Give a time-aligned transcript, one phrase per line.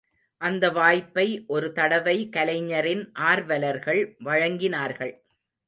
[0.41, 1.25] அந்த வாய்ப்பை
[1.47, 5.13] ஒரு தடவை கலைஞரின் ஆர்வலர்கள் வழங்கினார்கள்.